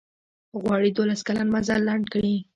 غواړي 0.61 0.89
دولس 0.97 1.21
کلن 1.27 1.47
مزل 1.53 1.81
لنډ 1.87 2.05
کړي. 2.13 2.35